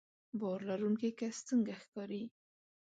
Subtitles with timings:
[0.39, 2.23] باور لرونکی کس څنګه ښکاري